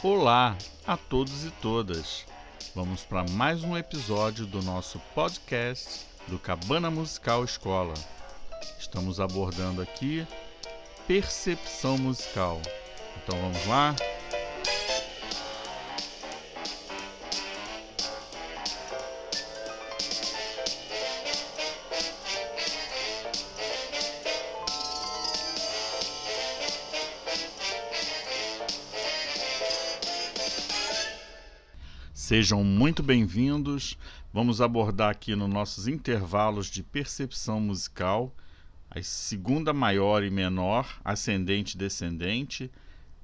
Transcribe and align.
Olá 0.00 0.56
a 0.86 0.96
todos 0.96 1.44
e 1.44 1.50
todas. 1.60 2.24
Vamos 2.72 3.02
para 3.02 3.24
mais 3.32 3.64
um 3.64 3.76
episódio 3.76 4.46
do 4.46 4.62
nosso 4.62 5.00
podcast 5.12 6.06
do 6.28 6.38
Cabana 6.38 6.88
Musical 6.88 7.42
Escola. 7.42 7.94
Estamos 8.78 9.18
abordando 9.18 9.82
aqui 9.82 10.24
percepção 11.08 11.98
musical. 11.98 12.62
Então 13.16 13.40
vamos 13.40 13.66
lá? 13.66 13.96
Sejam 32.28 32.62
muito 32.62 33.02
bem-vindos. 33.02 33.96
Vamos 34.34 34.60
abordar 34.60 35.10
aqui 35.10 35.34
nos 35.34 35.48
nossos 35.48 35.88
intervalos 35.88 36.66
de 36.66 36.82
percepção 36.82 37.58
musical 37.58 38.36
a 38.90 39.02
segunda 39.02 39.72
maior 39.72 40.22
e 40.22 40.28
menor, 40.28 41.00
ascendente 41.02 41.74
e 41.74 41.78
descendente, 41.78 42.70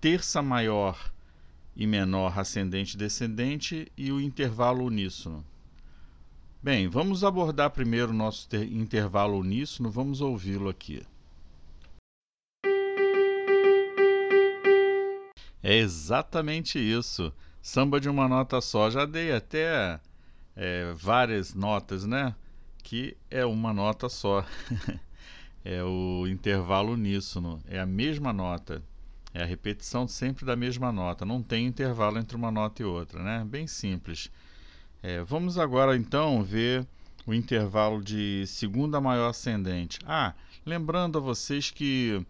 terça 0.01 0.41
maior 0.41 1.13
e 1.77 1.87
menor, 1.87 2.39
ascendente 2.39 2.95
e 2.95 2.97
descendente 2.97 3.93
e 3.95 4.11
o 4.11 4.19
intervalo 4.19 4.87
uníssono. 4.87 5.45
Bem, 6.63 6.89
vamos 6.89 7.23
abordar 7.23 7.73
primeiro 7.73 8.11
o 8.11 8.17
nosso 8.17 8.49
intervalo 8.57 9.39
uníssono, 9.39 9.91
vamos 9.91 10.23
ouvi-lo 10.23 10.71
aqui. 10.71 11.03
É 15.63 15.77
exatamente 15.77 16.79
isso. 16.79 17.31
Samba 17.65 17.99
de 17.99 18.11
uma 18.11 18.29
nota 18.29 18.61
só. 18.61 18.91
Já 18.91 19.07
dei 19.07 19.33
até 19.33 19.99
é, 20.55 20.93
várias 20.93 21.55
notas, 21.55 22.05
né? 22.05 22.35
Que 22.83 23.17
é 23.31 23.47
uma 23.47 23.73
nota 23.73 24.07
só. 24.11 24.45
é 25.65 25.83
o 25.83 26.27
intervalo 26.29 26.93
uníssono. 26.93 27.59
É 27.67 27.81
a 27.81 27.87
mesma 27.87 28.35
nota. 28.35 28.83
É 29.33 29.43
a 29.43 29.47
repetição 29.47 30.07
sempre 30.07 30.45
da 30.45 30.55
mesma 30.55 30.93
nota. 30.93 31.25
Não 31.25 31.43
tem 31.43 31.67
intervalo 31.67 32.19
entre 32.19 32.37
uma 32.37 32.51
nota 32.51 32.83
e 32.83 32.85
outra, 32.85 33.23
né? 33.23 33.43
Bem 33.49 33.67
simples. 33.67 34.31
É, 35.03 35.23
vamos 35.23 35.57
agora 35.57 35.97
então 35.97 36.45
ver 36.45 36.87
o 37.27 37.33
intervalo 37.33 38.05
de 38.05 38.47
segunda 38.47 39.01
maior 39.01 39.31
ascendente. 39.31 39.99
Ah, 40.05 40.35
lembrando 40.67 41.17
a 41.17 41.21
vocês 41.23 41.71
que 41.71 42.23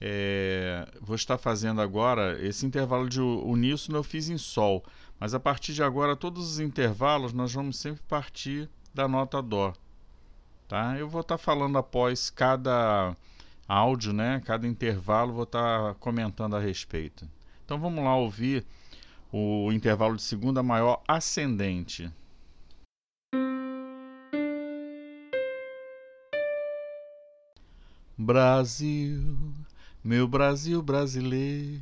é, 0.00 0.88
vou 1.00 1.14
estar 1.14 1.38
fazendo 1.38 1.80
agora 1.80 2.38
esse 2.44 2.66
intervalo 2.66 3.08
de 3.08 3.20
uníssono 3.20 3.98
eu 3.98 4.02
fiz 4.02 4.28
em 4.28 4.38
sol, 4.38 4.84
mas 5.18 5.34
a 5.34 5.40
partir 5.40 5.72
de 5.74 5.82
agora 5.82 6.16
todos 6.16 6.52
os 6.52 6.60
intervalos 6.60 7.32
nós 7.32 7.52
vamos 7.52 7.78
sempre 7.78 8.02
partir 8.08 8.68
da 8.92 9.06
nota 9.06 9.40
dó, 9.40 9.72
tá? 10.68 10.96
Eu 10.98 11.08
vou 11.08 11.20
estar 11.20 11.38
falando 11.38 11.78
após 11.78 12.30
cada 12.30 13.16
áudio, 13.68 14.12
né? 14.12 14.42
Cada 14.44 14.66
intervalo 14.66 15.32
vou 15.32 15.44
estar 15.44 15.94
comentando 15.94 16.56
a 16.56 16.60
respeito. 16.60 17.28
Então 17.64 17.78
vamos 17.78 18.04
lá 18.04 18.16
ouvir 18.16 18.64
o 19.32 19.72
intervalo 19.72 20.16
de 20.16 20.22
segunda 20.22 20.62
maior 20.62 21.02
ascendente. 21.08 22.12
Brasil 28.18 29.54
meu 30.04 30.26
Brasil 30.26 30.82
brasileiro. 30.82 31.80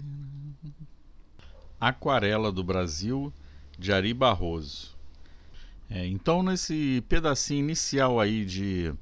Aquarela 1.80 2.52
do 2.52 2.62
Brasil, 2.62 3.32
de 3.78 3.92
Ari 3.92 4.12
Barroso. 4.12 4.94
É, 5.88 6.06
então, 6.06 6.42
nesse 6.42 7.02
pedacinho 7.08 7.60
inicial 7.60 8.20
aí 8.20 8.44
de 8.44 8.92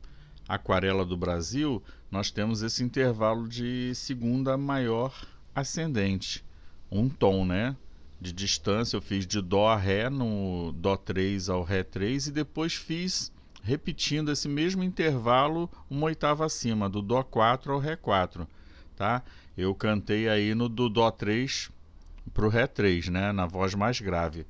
Aquarela 0.48 1.04
do 1.04 1.16
Brasil, 1.16 1.82
nós 2.08 2.30
temos 2.30 2.62
esse 2.62 2.84
intervalo 2.84 3.48
de 3.48 3.92
segunda 3.96 4.56
maior 4.56 5.12
ascendente. 5.52 6.44
Um 6.90 7.08
tom, 7.08 7.44
né? 7.44 7.76
De 8.20 8.32
distância, 8.32 8.96
eu 8.96 9.02
fiz 9.02 9.26
de 9.26 9.42
Dó 9.42 9.68
a 9.68 9.76
Ré 9.76 10.08
no 10.08 10.72
Dó 10.76 10.96
3 10.96 11.48
ao 11.48 11.64
Ré 11.64 11.82
3 11.82 12.28
e 12.28 12.32
depois 12.32 12.74
fiz 12.74 13.32
repetindo 13.64 14.30
esse 14.30 14.48
mesmo 14.48 14.84
intervalo 14.84 15.68
uma 15.90 16.06
oitava 16.06 16.46
acima, 16.46 16.88
do 16.88 17.02
Dó 17.02 17.24
4 17.24 17.72
ao 17.72 17.80
Ré 17.80 17.96
4 17.96 18.48
tá? 18.98 19.22
Eu 19.56 19.72
cantei 19.74 20.28
aí 20.28 20.56
no 20.56 20.68
do 20.68 20.88
Dó 20.88 21.08
3 21.08 21.70
pro 22.34 22.48
Ré 22.48 22.66
3, 22.66 23.08
né? 23.08 23.32
Na 23.32 23.46
voz 23.46 23.74
mais 23.74 24.00
grave. 24.00 24.44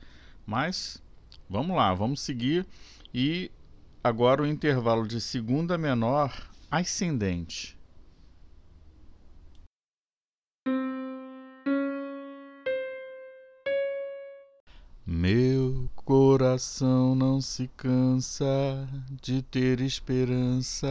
Mas 0.46 1.02
vamos 1.48 1.76
lá, 1.76 1.92
vamos 1.92 2.20
seguir. 2.22 2.66
E 3.12 3.50
agora 4.02 4.42
o 4.42 4.46
intervalo 4.46 5.06
de 5.06 5.20
segunda 5.20 5.76
menor 5.76 6.32
ascendente. 6.70 7.76
Meu 15.04 15.90
coração 15.94 17.14
não 17.14 17.40
se 17.40 17.68
cansa 17.76 18.46
de 19.22 19.42
ter 19.42 19.80
esperança. 19.80 20.88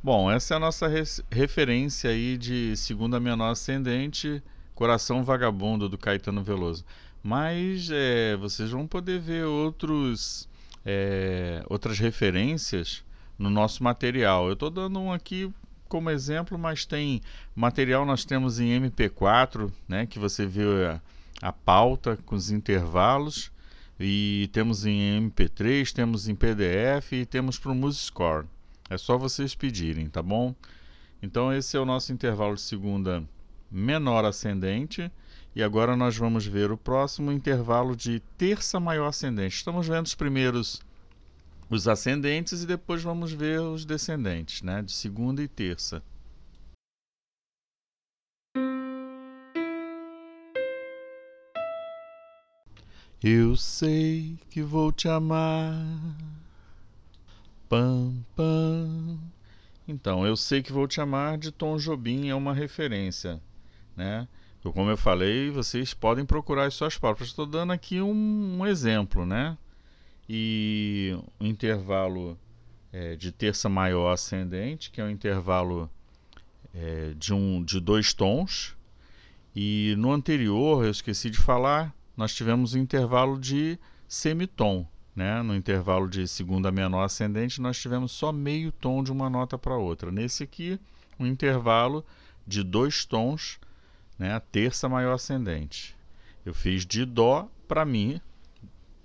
Bom, 0.00 0.30
essa 0.30 0.54
é 0.54 0.56
a 0.56 0.60
nossa 0.60 0.88
referência 1.28 2.10
aí 2.10 2.38
de 2.38 2.76
segunda 2.76 3.18
menor 3.18 3.50
ascendente, 3.50 4.40
Coração 4.72 5.24
Vagabundo 5.24 5.88
do 5.88 5.98
Caetano 5.98 6.40
Veloso. 6.40 6.84
Mas 7.20 7.90
é, 7.90 8.36
vocês 8.36 8.70
vão 8.70 8.86
poder 8.86 9.18
ver 9.18 9.44
outros, 9.44 10.48
é, 10.86 11.64
outras 11.68 11.98
referências 11.98 13.04
no 13.36 13.50
nosso 13.50 13.82
material. 13.82 14.46
Eu 14.46 14.52
estou 14.52 14.70
dando 14.70 15.00
um 15.00 15.12
aqui 15.12 15.52
como 15.88 16.10
exemplo, 16.10 16.56
mas 16.56 16.86
tem 16.86 17.20
material 17.52 18.06
nós 18.06 18.24
temos 18.24 18.60
em 18.60 18.80
MP4, 18.80 19.68
né, 19.88 20.06
que 20.06 20.20
você 20.20 20.46
vê 20.46 20.62
a, 20.86 21.00
a 21.42 21.52
pauta 21.52 22.16
com 22.24 22.36
os 22.36 22.52
intervalos 22.52 23.50
e 23.98 24.48
temos 24.52 24.86
em 24.86 25.28
MP3, 25.28 25.92
temos 25.92 26.28
em 26.28 26.36
PDF 26.36 27.14
e 27.14 27.26
temos 27.26 27.58
para 27.58 27.72
o 27.72 27.74
MusicScore. 27.74 28.46
É 28.90 28.96
só 28.96 29.18
vocês 29.18 29.54
pedirem, 29.54 30.08
tá 30.08 30.22
bom? 30.22 30.54
Então 31.22 31.52
esse 31.52 31.76
é 31.76 31.80
o 31.80 31.84
nosso 31.84 32.12
intervalo 32.12 32.54
de 32.54 32.62
segunda 32.62 33.22
menor 33.70 34.24
ascendente. 34.24 35.10
E 35.54 35.62
agora 35.62 35.96
nós 35.96 36.16
vamos 36.16 36.46
ver 36.46 36.70
o 36.70 36.76
próximo 36.76 37.32
intervalo 37.32 37.96
de 37.96 38.20
terça 38.36 38.78
maior 38.78 39.08
ascendente. 39.08 39.56
Estamos 39.56 39.86
vendo 39.88 40.06
os 40.06 40.14
primeiros 40.14 40.80
os 41.70 41.86
ascendentes 41.86 42.62
e 42.62 42.66
depois 42.66 43.02
vamos 43.02 43.32
ver 43.32 43.60
os 43.60 43.84
descendentes, 43.84 44.62
né, 44.62 44.80
de 44.82 44.92
segunda 44.92 45.42
e 45.42 45.48
terça. 45.48 46.02
Eu 53.22 53.56
sei 53.56 54.38
que 54.48 54.62
vou 54.62 54.92
te 54.92 55.08
amar 55.08 55.74
Pam, 57.68 58.24
pam. 58.34 59.18
Então, 59.86 60.26
eu 60.26 60.36
sei 60.36 60.62
que 60.62 60.72
vou 60.72 60.88
te 60.88 61.02
amar 61.02 61.36
de 61.36 61.52
Tom 61.52 61.76
Jobim 61.76 62.28
é 62.28 62.34
uma 62.34 62.54
referência, 62.54 63.40
né? 63.94 64.26
Como 64.62 64.90
eu 64.90 64.96
falei, 64.96 65.50
vocês 65.50 65.94
podem 65.94 66.24
procurar 66.24 66.66
as 66.66 66.74
suas 66.74 66.96
próprias. 66.98 67.30
Estou 67.30 67.46
dando 67.46 67.72
aqui 67.72 68.00
um, 68.00 68.58
um, 68.58 68.66
exemplo, 68.66 69.24
né? 69.24 69.56
E 70.28 71.18
o 71.38 71.44
intervalo 71.44 72.38
é, 72.92 73.16
de 73.16 73.32
terça 73.32 73.68
maior 73.68 74.12
ascendente, 74.12 74.90
que 74.90 75.00
é 75.00 75.04
um 75.04 75.10
intervalo 75.10 75.90
é, 76.74 77.12
de, 77.16 77.32
um, 77.32 77.62
de 77.62 77.80
dois 77.80 78.12
tons. 78.12 78.76
E 79.54 79.94
no 79.98 80.12
anterior, 80.12 80.84
eu 80.84 80.90
esqueci 80.90 81.30
de 81.30 81.38
falar, 81.38 81.94
nós 82.16 82.34
tivemos 82.34 82.74
um 82.74 82.78
intervalo 82.78 83.38
de 83.38 83.78
semitom, 84.06 84.86
né? 85.18 85.42
No 85.42 85.56
intervalo 85.56 86.08
de 86.08 86.28
segunda 86.28 86.70
menor 86.70 87.02
ascendente, 87.02 87.60
nós 87.60 87.76
tivemos 87.76 88.12
só 88.12 88.30
meio 88.30 88.70
tom 88.70 89.02
de 89.02 89.10
uma 89.10 89.28
nota 89.28 89.58
para 89.58 89.76
outra. 89.76 90.12
Nesse 90.12 90.44
aqui, 90.44 90.78
um 91.18 91.26
intervalo 91.26 92.06
de 92.46 92.62
dois 92.62 93.04
tons, 93.04 93.58
né? 94.16 94.32
a 94.32 94.38
terça 94.38 94.88
maior 94.88 95.14
ascendente. 95.14 95.96
Eu 96.46 96.54
fiz 96.54 96.86
de 96.86 97.04
Dó 97.04 97.50
para 97.66 97.84
Mi, 97.84 98.22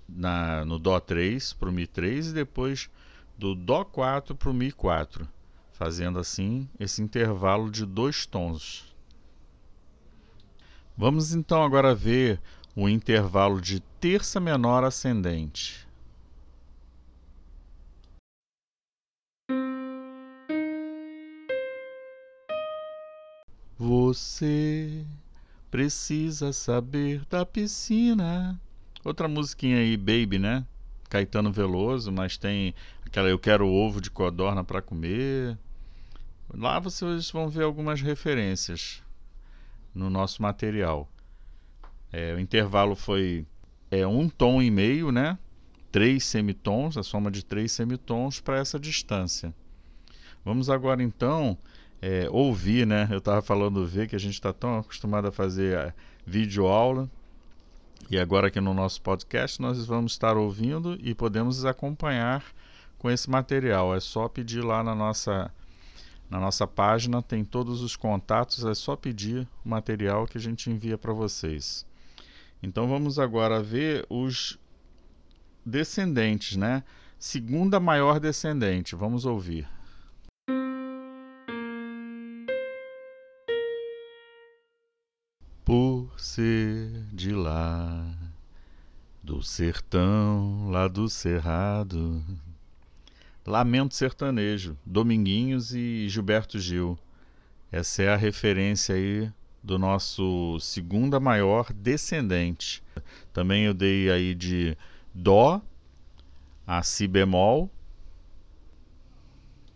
na, 0.08 0.64
no 0.64 0.78
Dó 0.78 1.00
3 1.00 1.52
para 1.54 1.68
o 1.68 1.72
Mi 1.72 1.84
3 1.84 2.28
e 2.28 2.32
depois 2.32 2.88
do 3.36 3.56
Dó 3.56 3.84
4 3.84 4.36
para 4.36 4.50
o 4.50 4.54
Mi 4.54 4.70
4, 4.70 5.26
fazendo 5.72 6.20
assim 6.20 6.68
esse 6.78 7.02
intervalo 7.02 7.68
de 7.68 7.84
dois 7.84 8.24
tons. 8.24 8.94
Vamos 10.96 11.34
então 11.34 11.64
agora 11.64 11.92
ver 11.92 12.40
o 12.76 12.88
intervalo 12.88 13.60
de 13.60 13.80
terça 13.98 14.38
menor 14.38 14.84
ascendente. 14.84 15.83
Você 24.14 25.04
Precisa 25.72 26.52
saber 26.52 27.24
da 27.28 27.44
piscina. 27.44 28.60
Outra 29.04 29.26
musiquinha 29.26 29.78
aí, 29.78 29.96
Baby, 29.96 30.38
né? 30.38 30.64
Caetano 31.10 31.50
Veloso, 31.50 32.12
mas 32.12 32.38
tem 32.38 32.76
aquela 33.04 33.28
Eu 33.28 33.40
Quero 33.40 33.66
Ovo 33.66 34.00
de 34.00 34.12
Codorna 34.12 34.62
para 34.62 34.80
comer. 34.80 35.58
Lá 36.48 36.78
vocês 36.78 37.28
vão 37.32 37.48
ver 37.48 37.64
algumas 37.64 38.00
referências 38.02 39.02
no 39.92 40.08
nosso 40.08 40.40
material. 40.40 41.10
É, 42.12 42.34
o 42.34 42.38
intervalo 42.38 42.94
foi 42.94 43.44
é, 43.90 44.06
um 44.06 44.28
tom 44.28 44.62
e 44.62 44.70
meio, 44.70 45.10
né? 45.10 45.36
Três 45.90 46.22
semitons, 46.24 46.96
a 46.96 47.02
soma 47.02 47.32
de 47.32 47.44
três 47.44 47.72
semitons 47.72 48.38
para 48.38 48.58
essa 48.58 48.78
distância. 48.78 49.52
Vamos 50.44 50.70
agora 50.70 51.02
então 51.02 51.58
é, 52.06 52.28
ouvir, 52.30 52.86
né? 52.86 53.08
Eu 53.10 53.16
estava 53.16 53.40
falando 53.40 53.86
ver 53.86 54.06
que 54.06 54.14
a 54.14 54.20
gente 54.20 54.34
está 54.34 54.52
tão 54.52 54.78
acostumado 54.78 55.26
a 55.26 55.32
fazer 55.32 55.78
a 55.78 55.94
vídeo 56.26 56.66
aula 56.66 57.10
e 58.10 58.18
agora 58.18 58.48
aqui 58.48 58.60
no 58.60 58.74
nosso 58.74 59.00
podcast 59.00 59.58
nós 59.62 59.86
vamos 59.86 60.12
estar 60.12 60.36
ouvindo 60.36 60.98
e 61.00 61.14
podemos 61.14 61.64
acompanhar 61.64 62.44
com 62.98 63.10
esse 63.10 63.30
material. 63.30 63.96
É 63.96 64.00
só 64.00 64.28
pedir 64.28 64.62
lá 64.62 64.84
na 64.84 64.94
nossa 64.94 65.50
na 66.28 66.38
nossa 66.38 66.66
página, 66.66 67.22
tem 67.22 67.42
todos 67.42 67.80
os 67.80 67.96
contatos, 67.96 68.66
é 68.66 68.74
só 68.74 68.96
pedir 68.96 69.48
o 69.64 69.68
material 69.70 70.26
que 70.26 70.36
a 70.36 70.40
gente 70.40 70.68
envia 70.68 70.98
para 70.98 71.12
vocês. 71.14 71.86
Então 72.62 72.86
vamos 72.86 73.18
agora 73.18 73.62
ver 73.62 74.04
os 74.10 74.58
descendentes, 75.64 76.54
né? 76.54 76.84
Segunda 77.18 77.80
maior 77.80 78.20
descendente, 78.20 78.94
vamos 78.94 79.24
ouvir. 79.24 79.66
Ser 86.34 86.90
de 87.12 87.30
lá, 87.30 88.12
do 89.22 89.40
sertão, 89.40 90.68
lá 90.68 90.88
do 90.88 91.08
cerrado. 91.08 92.24
Lamento 93.46 93.94
Sertanejo, 93.94 94.76
Dominguinhos 94.84 95.72
e 95.72 96.08
Gilberto 96.08 96.58
Gil. 96.58 96.98
Essa 97.70 98.02
é 98.02 98.08
a 98.08 98.16
referência 98.16 98.96
aí 98.96 99.30
do 99.62 99.78
nosso 99.78 100.58
segunda 100.58 101.20
maior 101.20 101.72
descendente. 101.72 102.82
Também 103.32 103.66
eu 103.66 103.72
dei 103.72 104.10
aí 104.10 104.34
de 104.34 104.76
Dó 105.14 105.62
a 106.66 106.82
Si 106.82 107.06
bemol. 107.06 107.70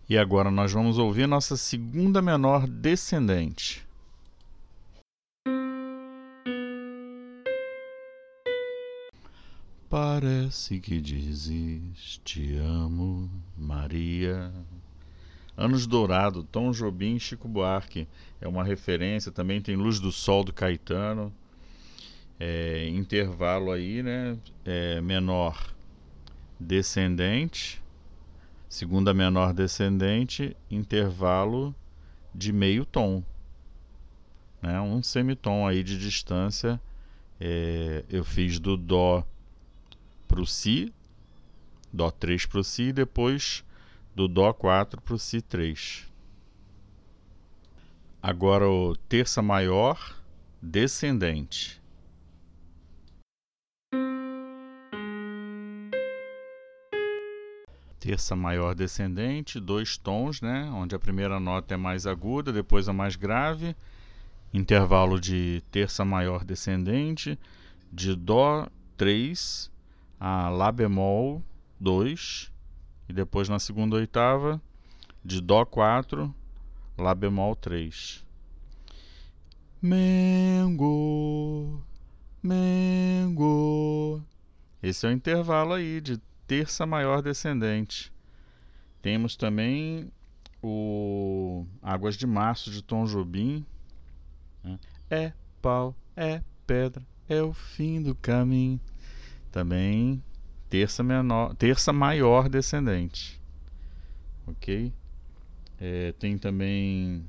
E 0.09 0.19
agora 0.19 0.51
nós 0.51 0.73
vamos 0.73 0.99
ouvir 0.99 1.29
nossa 1.29 1.57
segunda 1.57 2.21
menor 2.21 2.67
descendente. 2.67 3.87
Parece 10.21 10.81
que 10.81 11.01
dizes 11.01 12.21
te 12.25 12.57
amo, 12.57 13.31
Maria. 13.57 14.53
Anos 15.57 15.87
Dourado, 15.87 16.43
Tom 16.43 16.73
Jobim, 16.73 17.21
Chico 17.21 17.47
Buarque. 17.47 18.09
É 18.41 18.49
uma 18.49 18.65
referência, 18.65 19.31
também 19.31 19.63
tem 19.63 19.77
Luz 19.77 20.01
do 20.01 20.11
Sol 20.11 20.43
do 20.43 20.53
Caetano. 20.53 21.33
É, 22.37 22.89
intervalo 22.89 23.71
aí, 23.71 24.03
né? 24.03 24.37
É, 24.65 25.01
menor 25.01 25.73
descendente, 26.59 27.81
segunda 28.69 29.15
menor 29.15 29.53
descendente, 29.53 30.57
intervalo 30.69 31.73
de 32.35 32.53
meio 32.53 32.85
tom. 32.85 33.23
Né? 34.61 34.81
Um 34.81 35.01
semitom 35.01 35.65
aí 35.65 35.85
de 35.85 35.97
distância. 35.97 36.81
É, 37.41 38.05
eu 38.11 38.25
fiz 38.25 38.59
do 38.59 38.77
Dó 38.77 39.25
para 40.29 40.41
o 40.43 40.47
Si, 40.47 40.93
Dó 41.91 42.11
3 42.11 42.45
para 42.45 42.61
o 42.61 42.65
Si, 42.65 42.83
e 42.83 42.93
depois 42.93 43.65
do 44.15 44.29
Dó 44.29 44.53
4 44.53 45.01
para 45.01 45.15
o 45.15 45.19
Si 45.19 45.41
3. 45.41 46.07
Agora 48.23 48.69
o 48.69 48.95
terça 48.95 49.41
maior 49.41 50.17
descendente. 50.61 51.81
Terça 57.99 58.37
maior 58.37 58.75
descendente, 58.75 59.59
dois 59.59 59.97
tons, 59.97 60.41
né? 60.41 60.71
Onde 60.73 60.95
a 60.95 60.99
primeira 60.99 61.41
nota 61.41 61.75
é 61.75 61.77
mais 61.77 62.07
aguda, 62.07 62.53
depois 62.53 62.89
a 62.89 62.93
mais 62.93 63.17
grave. 63.17 63.75
Intervalo 64.53 65.21
de 65.21 65.63
terça 65.71 66.05
maior 66.05 66.45
descendente, 66.45 67.39
de 67.93 68.15
Dó 68.15 68.69
3 68.97 69.71
a 70.19 70.49
Lá 70.49 70.73
bemol 70.73 71.43
2 71.79 72.53
e 73.09 73.13
depois 73.13 73.49
na 73.49 73.59
segunda 73.59 73.97
oitava 73.97 74.61
de 75.25 75.41
Dó 75.41 75.65
4, 75.65 76.35
Lá 76.97 77.15
bemol 77.15 77.55
3. 77.55 78.27
Mengo, 79.81 80.81
Mengo. 82.43 84.21
Esse 84.83 85.07
é 85.07 85.09
o 85.09 85.13
intervalo 85.13 85.75
aí 85.75 86.01
de 86.01 86.19
terça 86.47 86.85
maior 86.85 87.23
descendente. 87.23 88.13
Temos 89.01 89.37
também 89.37 90.11
o 90.61 91.65
Águas 91.81 92.17
de 92.17 92.27
Março 92.27 92.71
de 92.71 92.83
Tom 92.83 93.05
Jobim. 93.05 93.65
Né? 94.65 94.81
É 95.09 95.33
pau, 95.63 95.95
é 96.17 96.43
pedra, 96.67 97.07
é 97.29 97.41
o 97.41 97.53
fim 97.53 98.03
do 98.03 98.15
caminho 98.17 98.81
também 99.59 100.23
terça 100.71 101.03
menor, 101.03 101.53
terça 101.57 101.93
maior 101.93 102.49
descendente, 102.49 103.41
ok? 104.47 104.93
É, 105.81 106.13
tem 106.13 106.39
também 106.39 107.25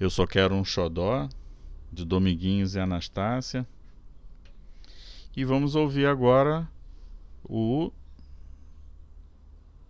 eu 0.00 0.10
só 0.10 0.26
quero 0.26 0.56
um 0.56 0.64
xodó 0.64 1.28
de 1.92 2.04
Dominguinhos 2.04 2.74
e 2.74 2.80
Anastácia. 2.80 3.64
E 5.36 5.44
vamos 5.44 5.76
ouvir 5.76 6.06
agora 6.06 6.68
o 7.44 7.92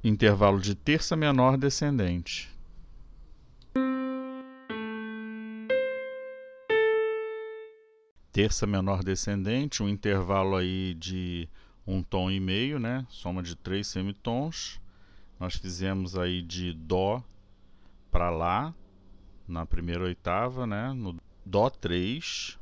intervalo 0.05 0.61
de 0.61 0.75
terça 0.75 1.17
menor 1.17 1.57
descendente. 1.57 2.51
Terça 8.37 8.67
menor 8.67 9.03
descendente, 9.03 9.83
um 9.83 9.89
intervalo 9.89 10.57
aí 10.57 10.93
de 10.93 11.49
um 11.87 12.03
tom 12.03 12.31
e 12.31 12.39
meio, 12.39 12.79
né? 12.79 13.07
Soma 13.09 13.43
de 13.43 13.57
três 13.57 13.87
semitons. 13.87 14.79
Nós 15.41 15.57
fizemos 15.57 16.19
aí 16.19 16.43
de 16.43 16.75
dó 16.75 17.25
para 18.13 18.29
lá 18.29 18.75
na 19.49 19.65
primeira 19.65 20.05
oitava, 20.05 20.67
né? 20.67 20.93
No 20.93 21.17
dó 21.47 21.71
3 21.71 22.59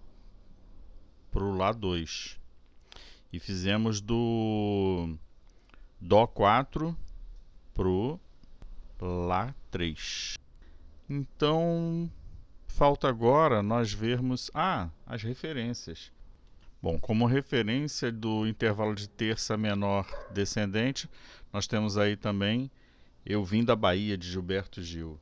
para 1.33 1.43
o 1.43 1.57
lá 1.57 1.73
2. 1.73 2.39
E 3.33 3.41
fizemos 3.41 4.01
do 4.01 5.17
dó 6.01 6.25
4 6.25 6.97
pro 7.75 8.21
lá 9.01 9.53
3. 9.73 10.39
Então, 11.11 12.09
Falta 12.75 13.09
agora 13.09 13.63
nós 13.63 13.93
vermos 13.93 14.51
ah, 14.53 14.91
as 15.07 15.23
referências. 15.23 16.11
Bom, 16.83 16.99
como 16.99 17.25
referência 17.25 18.11
do 18.11 18.49
intervalo 18.49 18.97
de 18.97 19.09
terça 19.09 19.57
menor 19.57 20.11
descendente, 20.33 21.09
nós 21.53 21.69
temos 21.69 21.97
aí 21.97 22.17
também 22.17 22.69
Eu 23.25 23.45
Vim 23.45 23.65
da 23.65 23.77
Bahia, 23.77 24.19
de 24.19 24.29
Gilberto 24.29 24.83
Gil. 24.83 25.21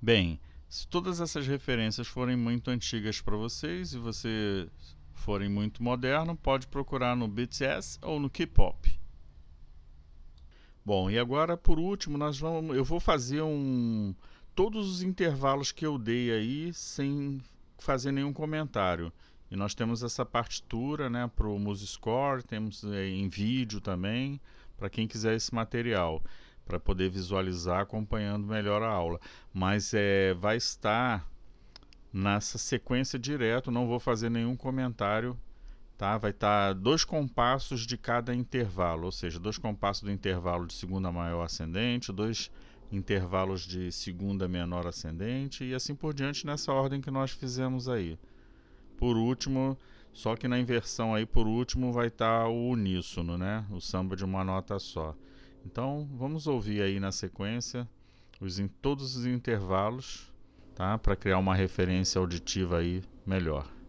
Bem, 0.00 0.38
se 0.68 0.86
todas 0.86 1.20
essas 1.20 1.44
referências 1.44 2.06
forem 2.06 2.36
muito 2.36 2.70
antigas 2.70 3.20
para 3.20 3.36
vocês 3.36 3.92
e 3.92 3.98
você 3.98 4.68
forem 5.12 5.48
muito 5.48 5.82
moderno, 5.82 6.36
pode 6.36 6.68
procurar 6.68 7.16
no 7.16 7.26
BTS 7.26 7.98
ou 8.00 8.20
no 8.20 8.30
K-pop. 8.30 8.96
Bom, 10.84 11.10
e 11.10 11.18
agora 11.18 11.56
por 11.56 11.80
último, 11.80 12.16
nós 12.16 12.38
vamos, 12.38 12.76
eu 12.76 12.84
vou 12.84 13.00
fazer 13.00 13.42
um 13.42 14.14
todos 14.54 14.88
os 14.90 15.02
intervalos 15.02 15.72
que 15.72 15.86
eu 15.86 15.98
dei 15.98 16.30
aí 16.30 16.72
sem 16.72 17.40
fazer 17.78 18.12
nenhum 18.12 18.32
comentário. 18.32 19.12
E 19.50 19.56
nós 19.56 19.74
temos 19.74 20.02
essa 20.02 20.24
partitura 20.24 21.10
né, 21.10 21.28
para 21.34 21.48
o 21.48 21.58
MuseScore, 21.58 22.42
temos 22.42 22.84
é, 22.84 23.08
em 23.08 23.28
vídeo 23.28 23.80
também, 23.80 24.40
para 24.76 24.88
quem 24.88 25.08
quiser 25.08 25.34
esse 25.34 25.52
material, 25.52 26.22
para 26.64 26.78
poder 26.78 27.10
visualizar 27.10 27.80
acompanhando 27.80 28.46
melhor 28.46 28.82
a 28.82 28.88
aula. 28.88 29.18
Mas 29.52 29.92
é, 29.92 30.34
vai 30.34 30.56
estar 30.56 31.26
nessa 32.12 32.58
sequência 32.58 33.18
direto, 33.18 33.70
não 33.70 33.88
vou 33.88 33.98
fazer 33.98 34.30
nenhum 34.30 34.56
comentário. 34.56 35.36
Tá? 35.98 36.16
Vai 36.16 36.30
estar 36.30 36.72
dois 36.72 37.04
compassos 37.04 37.84
de 37.84 37.98
cada 37.98 38.34
intervalo, 38.34 39.04
ou 39.04 39.12
seja, 39.12 39.38
dois 39.38 39.58
compassos 39.58 40.04
do 40.04 40.10
intervalo 40.10 40.66
de 40.66 40.72
segunda 40.72 41.12
maior 41.12 41.42
ascendente, 41.42 42.10
dois 42.10 42.50
intervalos 42.90 43.62
de 43.62 43.92
segunda 43.92 44.48
menor 44.48 44.86
ascendente 44.86 45.64
e 45.64 45.74
assim 45.74 45.94
por 45.94 46.12
diante 46.12 46.46
nessa 46.46 46.72
ordem 46.72 47.00
que 47.00 47.10
nós 47.10 47.30
fizemos 47.30 47.88
aí, 47.88 48.18
por 48.96 49.16
último, 49.16 49.78
só 50.12 50.36
que 50.36 50.48
na 50.48 50.58
inversão 50.58 51.14
aí 51.14 51.24
por 51.24 51.46
último 51.46 51.92
vai 51.92 52.08
estar 52.08 52.42
tá 52.42 52.48
o 52.48 52.70
uníssono, 52.70 53.38
né? 53.38 53.64
O 53.70 53.80
samba 53.80 54.16
de 54.16 54.24
uma 54.24 54.44
nota 54.44 54.78
só. 54.78 55.14
Então 55.64 56.08
vamos 56.14 56.46
ouvir 56.46 56.82
aí 56.82 56.98
na 56.98 57.12
sequência 57.12 57.88
os 58.40 58.58
em 58.58 58.66
todos 58.66 59.16
os 59.16 59.26
intervalos, 59.26 60.32
tá? 60.74 60.98
Para 60.98 61.16
criar 61.16 61.38
uma 61.38 61.54
referência 61.54 62.18
auditiva 62.18 62.78
aí 62.78 63.02
melhor. 63.26 63.79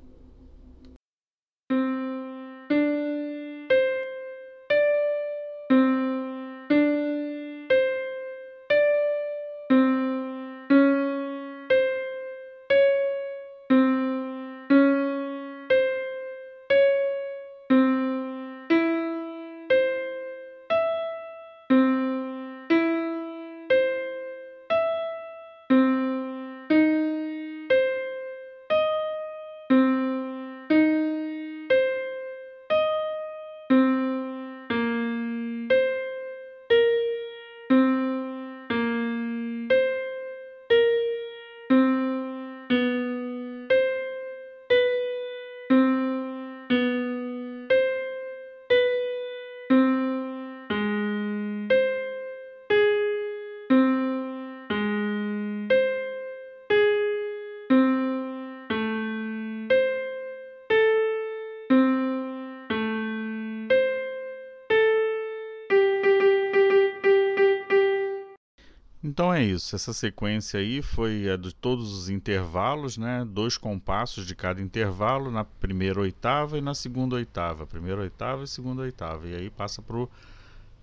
Então 69.11 69.33
é 69.33 69.43
isso. 69.43 69.75
Essa 69.75 69.91
sequência 69.91 70.57
aí 70.57 70.81
foi 70.81 71.29
a 71.29 71.35
de 71.35 71.53
todos 71.53 71.91
os 71.91 72.07
intervalos, 72.09 72.95
né? 72.97 73.27
Dois 73.29 73.57
compassos 73.57 74.25
de 74.25 74.33
cada 74.33 74.61
intervalo 74.61 75.29
na 75.29 75.43
primeira 75.43 75.99
oitava 75.99 76.57
e 76.57 76.61
na 76.61 76.73
segunda 76.73 77.17
oitava. 77.17 77.67
Primeira 77.67 77.99
oitava 77.99 78.45
e 78.45 78.47
segunda 78.47 78.83
oitava. 78.83 79.27
E 79.27 79.35
aí 79.35 79.49
passa 79.49 79.81
para 79.81 79.97
o 79.97 80.09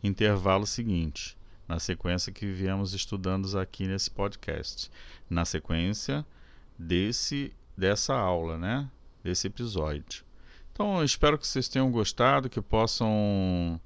intervalo 0.05 0.67
seguinte, 0.67 1.39
na 1.67 1.79
sequência 1.79 2.31
que 2.31 2.45
viemos 2.45 2.93
estudando 2.93 3.59
aqui 3.59 3.87
nesse 3.87 4.11
podcast. 4.11 4.91
Na 5.31 5.47
sequência 5.47 6.23
desse 6.79 7.51
dessa 7.75 8.15
aula, 8.15 8.59
né? 8.59 8.91
Desse 9.25 9.47
episódio. 9.47 10.23
Então 10.71 11.03
espero 11.03 11.39
que 11.39 11.47
vocês 11.47 11.67
tenham 11.67 11.91
gostado, 11.91 12.51
que 12.51 12.61
possam 12.61 13.81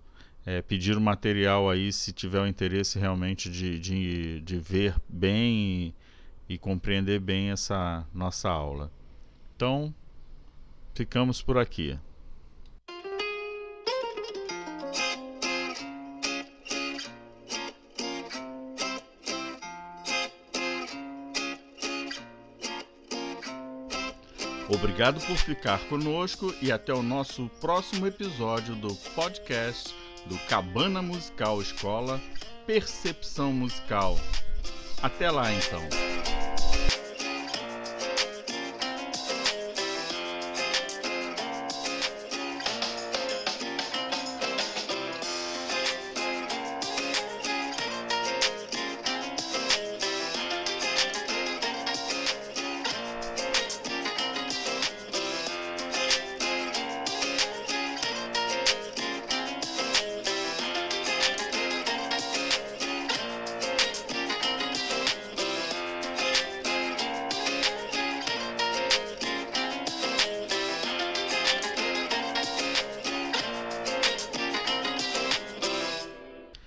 é, 0.45 0.61
pedir 0.61 0.97
o 0.97 1.01
material 1.01 1.71
aí 1.71 1.93
se 1.93 2.13
tiver 2.13 2.41
o 2.41 2.47
interesse 2.47 2.99
realmente 2.99 3.51
de, 3.51 3.79
de, 3.79 4.41
de 4.41 4.59
ver 4.59 4.95
bem 5.09 5.95
e, 6.49 6.55
e 6.55 6.59
compreender 6.59 7.21
bem 7.21 7.51
essa 7.51 8.07
nossa 8.13 8.49
aula. 8.49 8.91
Então, 9.57 9.95
ficamos 10.95 11.41
por 11.41 11.59
aqui. 11.59 11.99
Obrigado 24.69 25.21
por 25.27 25.37
ficar 25.37 25.79
conosco 25.89 26.55
e 26.63 26.73
até 26.73 26.95
o 26.95 27.03
nosso 27.03 27.49
próximo 27.61 28.07
episódio 28.07 28.75
do 28.75 28.95
podcast 29.15 29.95
do 30.27 30.39
Cabana 30.49 31.03
Musical 31.03 31.61
Escola 31.61 32.21
Percepção 32.67 33.53
Musical. 33.53 34.19
Até 35.03 35.31
lá 35.31 35.53
então. 35.53 36.12